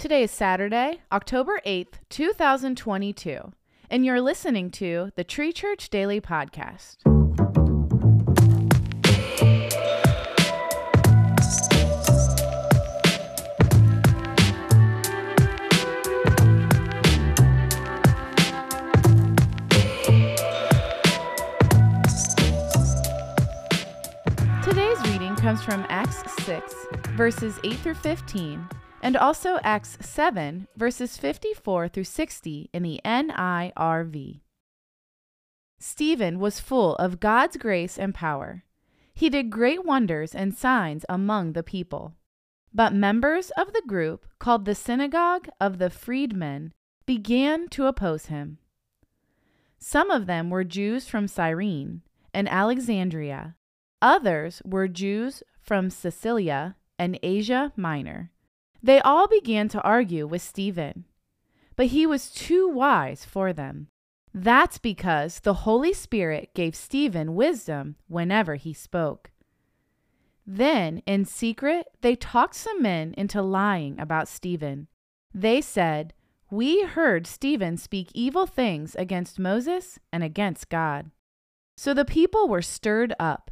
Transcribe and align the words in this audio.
Today 0.00 0.22
is 0.22 0.30
Saturday, 0.30 1.02
October 1.12 1.60
8th, 1.66 1.96
2022, 2.08 3.52
and 3.90 4.02
you're 4.02 4.22
listening 4.22 4.70
to 4.70 5.12
the 5.14 5.24
Tree 5.24 5.52
Church 5.52 5.90
Daily 5.90 6.22
Podcast. 6.22 6.96
Today's 24.64 25.12
reading 25.12 25.36
comes 25.36 25.62
from 25.62 25.84
Acts 25.90 26.22
6, 26.44 26.74
verses 27.18 27.60
8 27.62 27.74
through 27.74 27.94
15 27.96 28.66
and 29.02 29.16
also 29.16 29.58
Acts 29.62 29.98
7, 30.00 30.68
verses 30.76 31.16
54 31.16 31.88
through 31.88 32.04
60 32.04 32.70
in 32.72 32.82
the 32.82 33.00
NIRV. 33.04 34.40
Stephen 35.78 36.38
was 36.38 36.60
full 36.60 36.96
of 36.96 37.20
God's 37.20 37.56
grace 37.56 37.98
and 37.98 38.14
power. 38.14 38.64
He 39.14 39.30
did 39.30 39.50
great 39.50 39.84
wonders 39.84 40.34
and 40.34 40.54
signs 40.54 41.04
among 41.08 41.52
the 41.52 41.62
people. 41.62 42.14
But 42.72 42.94
members 42.94 43.50
of 43.56 43.72
the 43.72 43.82
group 43.86 44.26
called 44.38 44.64
the 44.64 44.74
Synagogue 44.74 45.48
of 45.60 45.78
the 45.78 45.90
Freedmen 45.90 46.72
began 47.06 47.68
to 47.70 47.86
oppose 47.86 48.26
him. 48.26 48.58
Some 49.78 50.10
of 50.10 50.26
them 50.26 50.50
were 50.50 50.62
Jews 50.62 51.08
from 51.08 51.26
Cyrene 51.26 52.02
and 52.32 52.48
Alexandria, 52.48 53.56
others 54.00 54.62
were 54.64 54.88
Jews 54.88 55.42
from 55.60 55.90
Cilicia 55.90 56.76
and 56.98 57.18
Asia 57.22 57.72
Minor 57.76 58.30
they 58.82 59.00
all 59.00 59.28
began 59.28 59.68
to 59.68 59.82
argue 59.82 60.26
with 60.26 60.42
Stephen, 60.42 61.04
but 61.76 61.86
he 61.86 62.06
was 62.06 62.30
too 62.30 62.68
wise 62.68 63.24
for 63.24 63.52
them. 63.52 63.88
That's 64.32 64.78
because 64.78 65.40
the 65.40 65.54
Holy 65.54 65.92
Spirit 65.92 66.54
gave 66.54 66.76
Stephen 66.76 67.34
wisdom 67.34 67.96
whenever 68.06 68.54
he 68.54 68.72
spoke. 68.72 69.30
Then, 70.46 71.02
in 71.06 71.24
secret, 71.24 71.86
they 72.00 72.16
talked 72.16 72.54
some 72.54 72.82
men 72.82 73.14
into 73.16 73.42
lying 73.42 74.00
about 74.00 74.28
Stephen. 74.28 74.88
They 75.34 75.60
said, 75.60 76.12
We 76.50 76.82
heard 76.84 77.26
Stephen 77.26 77.76
speak 77.76 78.10
evil 78.14 78.46
things 78.46 78.94
against 78.94 79.38
Moses 79.38 79.98
and 80.12 80.24
against 80.24 80.68
God. 80.68 81.10
So 81.76 81.94
the 81.94 82.04
people 82.04 82.48
were 82.48 82.62
stirred 82.62 83.14
up. 83.18 83.50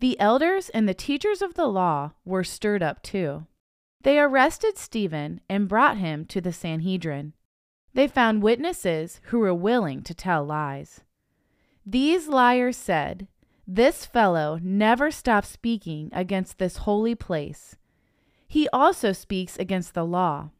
The 0.00 0.18
elders 0.18 0.70
and 0.70 0.88
the 0.88 0.94
teachers 0.94 1.42
of 1.42 1.54
the 1.54 1.66
law 1.66 2.12
were 2.24 2.44
stirred 2.44 2.82
up 2.82 3.02
too. 3.02 3.46
They 4.02 4.18
arrested 4.18 4.78
Stephen 4.78 5.40
and 5.48 5.68
brought 5.68 5.98
him 5.98 6.24
to 6.26 6.40
the 6.40 6.52
Sanhedrin. 6.52 7.34
They 7.92 8.08
found 8.08 8.42
witnesses 8.42 9.20
who 9.24 9.40
were 9.40 9.54
willing 9.54 10.02
to 10.04 10.14
tell 10.14 10.44
lies. 10.44 11.00
These 11.84 12.28
liars 12.28 12.76
said, 12.76 13.28
This 13.66 14.06
fellow 14.06 14.58
never 14.62 15.10
stops 15.10 15.48
speaking 15.48 16.08
against 16.12 16.58
this 16.58 16.78
holy 16.78 17.14
place. 17.14 17.76
He 18.46 18.68
also 18.72 19.12
speaks 19.12 19.56
against 19.58 19.94
the 19.94 20.04
law. 20.04 20.50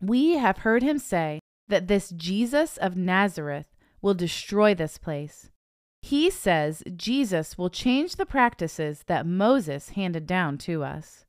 We 0.00 0.32
have 0.36 0.58
heard 0.58 0.82
him 0.82 0.98
say 0.98 1.40
that 1.68 1.88
this 1.88 2.10
Jesus 2.10 2.76
of 2.76 2.96
Nazareth 2.96 3.74
will 4.00 4.14
destroy 4.14 4.74
this 4.74 4.98
place. 4.98 5.50
He 6.00 6.30
says 6.30 6.82
Jesus 6.96 7.56
will 7.56 7.70
change 7.70 8.16
the 8.16 8.26
practices 8.26 9.04
that 9.06 9.26
Moses 9.26 9.90
handed 9.90 10.26
down 10.26 10.58
to 10.58 10.82
us. 10.82 11.24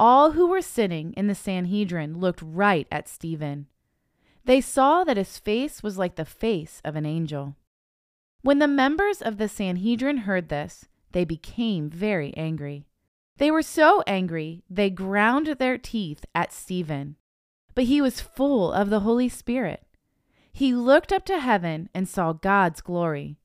All 0.00 0.32
who 0.32 0.46
were 0.46 0.62
sitting 0.62 1.12
in 1.14 1.26
the 1.26 1.34
Sanhedrin 1.34 2.18
looked 2.18 2.40
right 2.42 2.86
at 2.90 3.08
Stephen. 3.08 3.66
They 4.44 4.60
saw 4.60 5.04
that 5.04 5.16
his 5.16 5.38
face 5.38 5.82
was 5.82 5.98
like 5.98 6.14
the 6.14 6.24
face 6.24 6.80
of 6.84 6.96
an 6.96 7.04
angel. 7.04 7.56
When 8.42 8.60
the 8.60 8.68
members 8.68 9.20
of 9.20 9.38
the 9.38 9.48
Sanhedrin 9.48 10.18
heard 10.18 10.48
this, 10.48 10.86
they 11.12 11.24
became 11.24 11.90
very 11.90 12.32
angry. 12.36 12.86
They 13.38 13.50
were 13.50 13.62
so 13.62 14.02
angry 14.06 14.62
they 14.70 14.90
ground 14.90 15.46
their 15.46 15.78
teeth 15.78 16.24
at 16.34 16.52
Stephen. 16.52 17.16
But 17.74 17.84
he 17.84 18.00
was 18.00 18.20
full 18.20 18.72
of 18.72 18.90
the 18.90 19.00
Holy 19.00 19.28
Spirit. 19.28 19.84
He 20.52 20.74
looked 20.74 21.12
up 21.12 21.24
to 21.26 21.38
heaven 21.38 21.88
and 21.94 22.08
saw 22.08 22.32
God's 22.32 22.80
glory. 22.80 23.38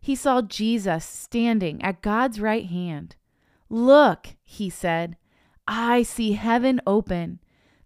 He 0.00 0.14
saw 0.14 0.42
Jesus 0.42 1.04
standing 1.04 1.82
at 1.82 2.02
God's 2.02 2.40
right 2.40 2.66
hand. 2.66 3.16
Look, 3.68 4.36
he 4.44 4.70
said, 4.70 5.16
I 5.66 6.02
see 6.02 6.32
heaven 6.32 6.80
open. 6.86 7.40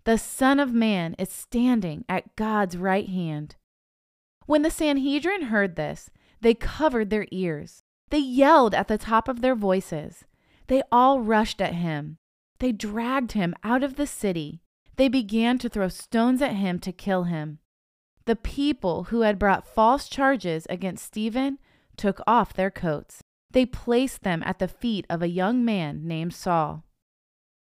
The 0.05 0.19
Son 0.19 0.59
of 0.59 0.73
Man 0.73 1.15
is 1.19 1.31
standing 1.31 2.05
at 2.09 2.35
God's 2.35 2.77
right 2.77 3.09
hand. 3.09 3.57
When 4.47 4.63
the 4.63 4.71
Sanhedrin 4.71 5.43
heard 5.43 5.77
this, 5.77 6.11
they 6.41 6.55
covered 6.55 7.11
their 7.11 7.27
ears. 7.31 7.83
They 8.11 8.19
yelled 8.19 8.75
at 8.75 8.89
the 8.89 8.99
top 8.99 9.29
of 9.29 9.43
their 9.43 9.55
voices. 9.55 10.25
They 10.67 10.83
all 10.91 11.21
rushed 11.21 11.61
at 11.61 11.75
him. 11.75 12.19
They 12.59 12.73
dragged 12.73 13.33
him 13.33 13.55
out 13.63 13.83
of 13.83 13.97
the 13.97 14.07
city. 14.07 14.63
They 14.97 15.09
began 15.09 15.59
to 15.59 15.69
throw 15.69 15.89
stones 15.89 16.43
at 16.43 16.55
him 16.55 16.79
to 16.81 16.93
kill 16.93 17.25
him. 17.25 17.59
The 18.25 18.37
people 18.37 19.05
who 19.05 19.21
had 19.21 19.39
brought 19.39 19.67
false 19.67 20.09
charges 20.09 20.67
against 20.69 21.05
Stephen 21.05 21.59
took 21.97 22.21
off 22.27 22.53
their 22.53 22.71
coats. 22.71 23.23
They 23.51 23.65
placed 23.65 24.23
them 24.23 24.43
at 24.45 24.59
the 24.59 24.69
feet 24.69 25.07
of 25.09 25.23
a 25.23 25.29
young 25.29 25.65
man 25.65 26.07
named 26.07 26.35
Saul. 26.35 26.85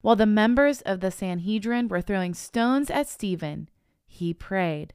While 0.02 0.16
the 0.16 0.26
members 0.26 0.80
of 0.82 1.00
the 1.00 1.10
Sanhedrin 1.10 1.88
were 1.88 2.00
throwing 2.00 2.34
stones 2.34 2.90
at 2.90 3.08
Stephen, 3.08 3.68
he 4.06 4.32
prayed, 4.32 4.94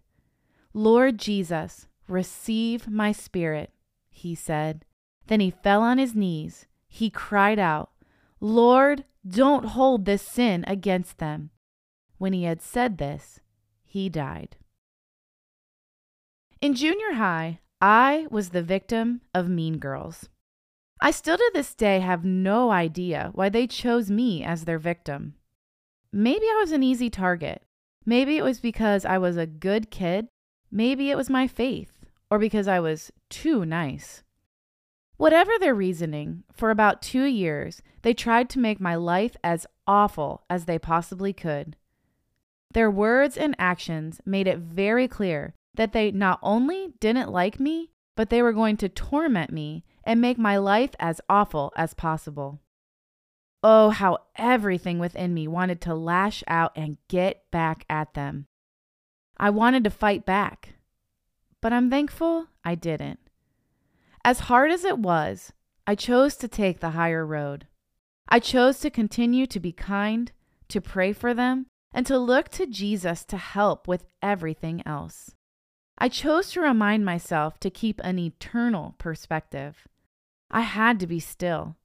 Lord 0.73 1.17
Jesus, 1.19 1.87
receive 2.07 2.87
my 2.87 3.11
spirit, 3.11 3.71
he 4.09 4.35
said. 4.35 4.83
Then 5.27 5.39
he 5.39 5.51
fell 5.51 5.81
on 5.81 5.97
his 5.97 6.15
knees. 6.15 6.65
He 6.87 7.09
cried 7.09 7.59
out, 7.59 7.91
Lord, 8.39 9.05
don't 9.27 9.65
hold 9.65 10.05
this 10.05 10.21
sin 10.21 10.63
against 10.67 11.17
them. 11.17 11.49
When 12.17 12.33
he 12.33 12.43
had 12.43 12.61
said 12.61 12.97
this, 12.97 13.39
he 13.83 14.09
died. 14.09 14.57
In 16.61 16.73
junior 16.73 17.13
high, 17.13 17.59
I 17.81 18.27
was 18.29 18.49
the 18.49 18.63
victim 18.63 19.21
of 19.33 19.49
mean 19.49 19.77
girls. 19.77 20.29
I 21.01 21.11
still 21.11 21.37
to 21.37 21.51
this 21.53 21.75
day 21.75 21.99
have 21.99 22.23
no 22.23 22.71
idea 22.71 23.31
why 23.33 23.49
they 23.49 23.67
chose 23.67 24.09
me 24.09 24.43
as 24.43 24.65
their 24.65 24.79
victim. 24.79 25.35
Maybe 26.11 26.45
I 26.45 26.57
was 26.59 26.71
an 26.71 26.83
easy 26.83 27.09
target. 27.09 27.63
Maybe 28.05 28.37
it 28.37 28.43
was 28.43 28.59
because 28.59 29.03
I 29.05 29.17
was 29.17 29.35
a 29.35 29.45
good 29.45 29.91
kid. 29.91 30.27
Maybe 30.71 31.11
it 31.11 31.17
was 31.17 31.29
my 31.29 31.47
faith, 31.47 32.05
or 32.31 32.39
because 32.39 32.67
I 32.67 32.79
was 32.79 33.11
too 33.29 33.65
nice. 33.65 34.23
Whatever 35.17 35.51
their 35.59 35.75
reasoning, 35.75 36.43
for 36.53 36.69
about 36.69 37.01
two 37.01 37.23
years, 37.23 37.81
they 38.01 38.13
tried 38.13 38.49
to 38.51 38.59
make 38.59 38.79
my 38.79 38.95
life 38.95 39.35
as 39.43 39.65
awful 39.87 40.43
as 40.49 40.65
they 40.65 40.77
possibly 40.77 41.33
could. 41.33 41.75
Their 42.73 42.91
words 42.91 43.37
and 43.37 43.55
actions 43.57 44.19
made 44.25 44.47
it 44.47 44.59
very 44.59 45.07
clear 45.07 45.53
that 45.75 45.93
they 45.93 46.11
not 46.11 46.39
only 46.41 46.93
didn't 46.99 47.31
like 47.31 47.59
me, 47.59 47.91
but 48.15 48.29
they 48.29 48.41
were 48.41 48.53
going 48.53 48.77
to 48.77 48.89
torment 48.89 49.51
me 49.51 49.83
and 50.05 50.21
make 50.21 50.37
my 50.37 50.57
life 50.57 50.91
as 50.99 51.19
awful 51.27 51.73
as 51.75 51.93
possible. 51.93 52.59
Oh, 53.63 53.89
how 53.89 54.19
everything 54.35 54.99
within 54.99 55.33
me 55.33 55.47
wanted 55.47 55.81
to 55.81 55.95
lash 55.95 56.43
out 56.47 56.71
and 56.75 56.97
get 57.09 57.49
back 57.51 57.83
at 57.89 58.13
them. 58.13 58.45
I 59.37 59.49
wanted 59.49 59.83
to 59.85 59.89
fight 59.89 60.25
back, 60.25 60.75
but 61.61 61.73
I'm 61.73 61.89
thankful 61.89 62.47
I 62.63 62.75
didn't. 62.75 63.19
As 64.23 64.41
hard 64.41 64.71
as 64.71 64.85
it 64.85 64.99
was, 64.99 65.51
I 65.87 65.95
chose 65.95 66.35
to 66.37 66.47
take 66.47 66.79
the 66.79 66.91
higher 66.91 67.25
road. 67.25 67.67
I 68.27 68.39
chose 68.39 68.79
to 68.79 68.89
continue 68.89 69.45
to 69.47 69.59
be 69.59 69.71
kind, 69.71 70.31
to 70.69 70.81
pray 70.81 71.13
for 71.13 71.33
them, 71.33 71.67
and 71.93 72.05
to 72.07 72.17
look 72.17 72.49
to 72.49 72.65
Jesus 72.65 73.23
to 73.25 73.37
help 73.37 73.87
with 73.87 74.05
everything 74.21 74.83
else. 74.85 75.31
I 75.97 76.09
chose 76.09 76.51
to 76.51 76.61
remind 76.61 77.05
myself 77.05 77.59
to 77.61 77.69
keep 77.69 78.01
an 78.03 78.19
eternal 78.19 78.95
perspective. 78.97 79.87
I 80.55 80.61
had 80.61 81.01
to 81.01 81.05
be 81.05 81.19
still, 81.19 81.75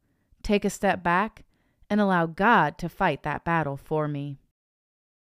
take 0.44 0.64
a 0.64 0.70
step 0.70 1.02
back, 1.02 1.44
and 1.90 2.00
allow 2.00 2.26
God 2.26 2.78
to 2.78 2.88
fight 2.88 3.24
that 3.24 3.44
battle 3.44 3.76
for 3.76 4.06
me. 4.06 4.38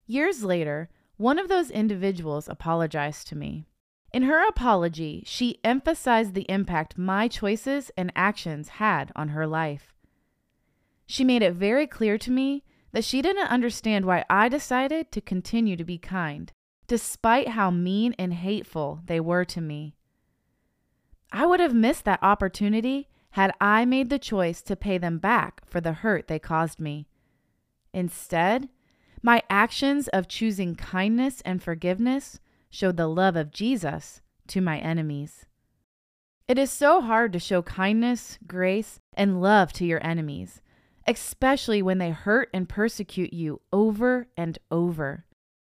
Years 0.07 0.45
later, 0.45 0.89
one 1.17 1.41
of 1.41 1.49
those 1.49 1.69
individuals 1.69 2.49
apologized 2.49 3.27
to 3.27 3.37
me. 3.37 3.67
In 4.13 4.23
her 4.23 4.47
apology, 4.47 5.25
she 5.27 5.59
emphasized 5.65 6.35
the 6.35 6.49
impact 6.49 6.97
my 6.97 7.27
choices 7.27 7.91
and 7.97 8.13
actions 8.15 8.69
had 8.69 9.11
on 9.17 9.31
her 9.31 9.49
life. 9.49 9.93
She 11.05 11.25
made 11.25 11.43
it 11.43 11.55
very 11.55 11.89
clear 11.89 12.17
to 12.19 12.31
me 12.31 12.63
that 12.93 13.03
she 13.03 13.21
didn't 13.21 13.49
understand 13.49 14.05
why 14.05 14.25
I 14.31 14.49
decided 14.49 15.11
to 15.11 15.21
continue 15.21 15.75
to 15.75 15.83
be 15.83 15.99
kind, 15.99 16.53
despite 16.87 17.49
how 17.49 17.73
mean 17.73 18.15
and 18.17 18.33
hateful 18.33 19.01
they 19.07 19.19
were 19.19 19.45
to 19.47 19.61
me. 19.61 19.97
I 21.33 21.47
would 21.47 21.59
have 21.59 21.75
missed 21.75 22.05
that 22.05 22.23
opportunity 22.23 23.09
had 23.35 23.53
I 23.61 23.85
made 23.85 24.11
the 24.11 24.19
choice 24.19 24.63
to 24.63 24.77
pay 24.77 24.97
them 24.97 25.19
back 25.19 25.63
for 25.67 25.81
the 25.81 25.93
hurt 25.93 26.29
they 26.29 26.39
caused 26.39 26.79
me. 26.79 27.09
Instead, 27.93 28.69
My 29.25 29.43
actions 29.49 30.07
of 30.09 30.29
choosing 30.29 30.75
kindness 30.75 31.41
and 31.47 31.63
forgiveness 31.63 32.41
showed 32.69 32.99
the 32.99 33.09
love 33.09 33.37
of 33.37 33.51
Jesus 33.51 34.21
to 34.49 34.61
my 34.61 34.79
enemies. 34.79 35.47
It 36.47 36.59
is 36.59 36.71
so 36.71 37.01
hard 37.01 37.33
to 37.33 37.39
show 37.39 37.63
kindness, 37.63 38.39
grace, 38.47 39.01
and 39.15 39.41
love 39.41 39.73
to 39.73 39.87
your 39.87 40.07
enemies, 40.07 40.61
especially 41.07 41.81
when 41.81 41.97
they 41.97 42.11
hurt 42.11 42.51
and 42.53 42.69
persecute 42.69 43.33
you 43.33 43.63
over 43.73 44.29
and 44.37 44.59
over. 44.71 45.25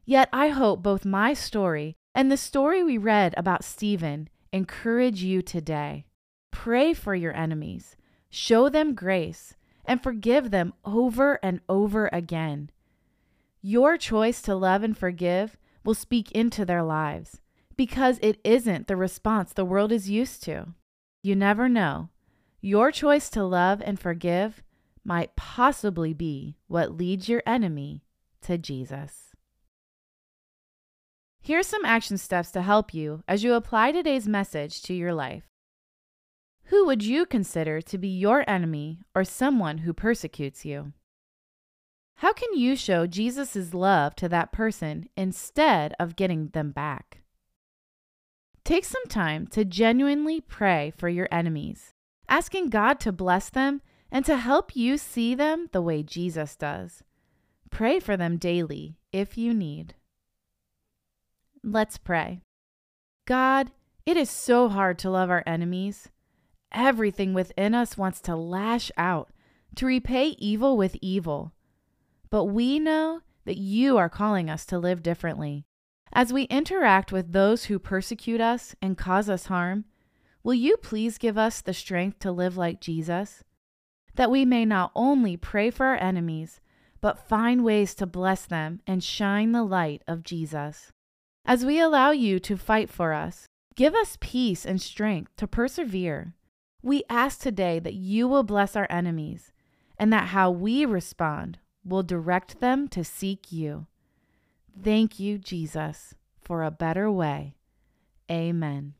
Yet 0.04 0.28
I 0.32 0.50
hope 0.50 0.80
both 0.80 1.04
my 1.04 1.34
story 1.34 1.96
and 2.14 2.30
the 2.30 2.36
story 2.36 2.84
we 2.84 2.98
read 2.98 3.34
about 3.36 3.64
Stephen 3.64 4.28
encourage 4.52 5.24
you 5.24 5.42
today. 5.42 6.06
Pray 6.50 6.92
for 6.94 7.14
your 7.14 7.34
enemies, 7.34 7.96
show 8.28 8.68
them 8.68 8.94
grace, 8.94 9.54
and 9.84 10.02
forgive 10.02 10.50
them 10.50 10.72
over 10.84 11.38
and 11.42 11.60
over 11.68 12.08
again. 12.12 12.70
Your 13.62 13.96
choice 13.96 14.40
to 14.42 14.54
love 14.54 14.82
and 14.82 14.96
forgive 14.96 15.56
will 15.84 15.94
speak 15.94 16.30
into 16.32 16.64
their 16.64 16.82
lives 16.82 17.40
because 17.76 18.18
it 18.22 18.40
isn't 18.44 18.86
the 18.86 18.96
response 18.96 19.52
the 19.52 19.64
world 19.64 19.92
is 19.92 20.10
used 20.10 20.42
to. 20.44 20.74
You 21.22 21.34
never 21.34 21.68
know. 21.68 22.10
Your 22.60 22.92
choice 22.92 23.30
to 23.30 23.44
love 23.44 23.82
and 23.84 23.98
forgive 23.98 24.62
might 25.04 25.36
possibly 25.36 26.12
be 26.12 26.56
what 26.66 26.96
leads 26.96 27.28
your 27.28 27.42
enemy 27.46 28.04
to 28.42 28.58
Jesus. 28.58 29.34
Here's 31.42 31.66
some 31.66 31.84
action 31.86 32.18
steps 32.18 32.50
to 32.52 32.62
help 32.62 32.92
you 32.92 33.22
as 33.26 33.42
you 33.42 33.54
apply 33.54 33.92
today's 33.92 34.28
message 34.28 34.82
to 34.82 34.94
your 34.94 35.14
life. 35.14 35.49
Who 36.70 36.86
would 36.86 37.02
you 37.02 37.26
consider 37.26 37.80
to 37.80 37.98
be 37.98 38.06
your 38.06 38.48
enemy 38.48 39.00
or 39.12 39.24
someone 39.24 39.78
who 39.78 39.92
persecutes 39.92 40.64
you? 40.64 40.92
How 42.18 42.32
can 42.32 42.56
you 42.56 42.76
show 42.76 43.08
Jesus' 43.08 43.74
love 43.74 44.14
to 44.14 44.28
that 44.28 44.52
person 44.52 45.08
instead 45.16 45.94
of 45.98 46.14
getting 46.14 46.48
them 46.48 46.70
back? 46.70 47.22
Take 48.62 48.84
some 48.84 49.04
time 49.08 49.48
to 49.48 49.64
genuinely 49.64 50.40
pray 50.40 50.92
for 50.96 51.08
your 51.08 51.26
enemies, 51.32 51.92
asking 52.28 52.68
God 52.68 53.00
to 53.00 53.10
bless 53.10 53.50
them 53.50 53.82
and 54.12 54.24
to 54.26 54.36
help 54.36 54.76
you 54.76 54.96
see 54.96 55.34
them 55.34 55.70
the 55.72 55.82
way 55.82 56.04
Jesus 56.04 56.54
does. 56.54 57.02
Pray 57.70 57.98
for 57.98 58.16
them 58.16 58.36
daily 58.36 58.96
if 59.10 59.36
you 59.36 59.52
need. 59.52 59.94
Let's 61.64 61.98
pray. 61.98 62.42
God, 63.26 63.72
it 64.06 64.16
is 64.16 64.30
so 64.30 64.68
hard 64.68 65.00
to 65.00 65.10
love 65.10 65.30
our 65.30 65.42
enemies. 65.48 66.10
Everything 66.72 67.34
within 67.34 67.74
us 67.74 67.98
wants 67.98 68.20
to 68.22 68.36
lash 68.36 68.90
out, 68.96 69.30
to 69.76 69.86
repay 69.86 70.28
evil 70.38 70.76
with 70.76 70.96
evil. 71.00 71.52
But 72.30 72.44
we 72.44 72.78
know 72.78 73.20
that 73.44 73.58
you 73.58 73.96
are 73.98 74.08
calling 74.08 74.48
us 74.48 74.64
to 74.66 74.78
live 74.78 75.02
differently. 75.02 75.64
As 76.12 76.32
we 76.32 76.42
interact 76.44 77.12
with 77.12 77.32
those 77.32 77.64
who 77.64 77.78
persecute 77.78 78.40
us 78.40 78.74
and 78.82 78.98
cause 78.98 79.28
us 79.28 79.46
harm, 79.46 79.84
will 80.42 80.54
you 80.54 80.76
please 80.76 81.18
give 81.18 81.38
us 81.38 81.60
the 81.60 81.74
strength 81.74 82.18
to 82.20 82.32
live 82.32 82.56
like 82.56 82.80
Jesus? 82.80 83.42
That 84.14 84.30
we 84.30 84.44
may 84.44 84.64
not 84.64 84.92
only 84.94 85.36
pray 85.36 85.70
for 85.70 85.86
our 85.86 85.96
enemies, 85.96 86.60
but 87.00 87.28
find 87.28 87.64
ways 87.64 87.94
to 87.94 88.06
bless 88.06 88.44
them 88.44 88.80
and 88.86 89.02
shine 89.02 89.52
the 89.52 89.64
light 89.64 90.02
of 90.06 90.24
Jesus. 90.24 90.92
As 91.44 91.64
we 91.64 91.80
allow 91.80 92.10
you 92.10 92.38
to 92.40 92.56
fight 92.56 92.90
for 92.90 93.12
us, 93.12 93.46
give 93.74 93.94
us 93.94 94.18
peace 94.20 94.66
and 94.66 94.80
strength 94.80 95.34
to 95.36 95.46
persevere. 95.46 96.34
We 96.82 97.04
ask 97.10 97.40
today 97.40 97.78
that 97.78 97.94
you 97.94 98.26
will 98.26 98.42
bless 98.42 98.74
our 98.74 98.86
enemies 98.88 99.52
and 99.98 100.12
that 100.12 100.28
how 100.28 100.50
we 100.50 100.86
respond 100.86 101.58
will 101.84 102.02
direct 102.02 102.60
them 102.60 102.88
to 102.88 103.04
seek 103.04 103.52
you. 103.52 103.86
Thank 104.82 105.18
you, 105.18 105.36
Jesus, 105.36 106.14
for 106.40 106.62
a 106.62 106.70
better 106.70 107.10
way. 107.10 107.54
Amen. 108.30 108.94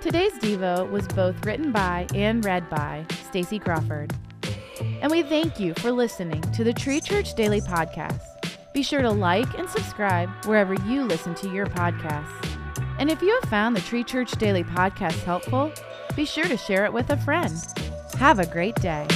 Today's 0.00 0.32
Devo 0.34 0.90
was 0.90 1.06
both 1.08 1.46
written 1.46 1.72
by 1.72 2.06
and 2.14 2.44
read 2.44 2.68
by 2.68 3.06
Stacy 3.28 3.58
Crawford. 3.58 4.12
And 5.00 5.10
we 5.10 5.22
thank 5.22 5.58
you 5.60 5.72
for 5.74 5.92
listening 5.92 6.42
to 6.52 6.64
the 6.64 6.72
Tree 6.72 7.00
Church 7.00 7.34
Daily 7.34 7.60
Podcast. 7.60 8.33
Be 8.74 8.82
sure 8.82 9.02
to 9.02 9.10
like 9.10 9.56
and 9.56 9.70
subscribe 9.70 10.28
wherever 10.46 10.74
you 10.74 11.04
listen 11.04 11.32
to 11.36 11.48
your 11.48 11.66
podcasts. 11.66 12.58
And 12.98 13.08
if 13.08 13.22
you 13.22 13.32
have 13.40 13.48
found 13.48 13.76
the 13.76 13.80
Tree 13.80 14.02
Church 14.02 14.32
Daily 14.32 14.64
podcast 14.64 15.22
helpful, 15.22 15.72
be 16.16 16.24
sure 16.24 16.44
to 16.44 16.56
share 16.56 16.84
it 16.84 16.92
with 16.92 17.10
a 17.10 17.16
friend. 17.16 17.56
Have 18.18 18.40
a 18.40 18.46
great 18.46 18.74
day. 18.76 19.06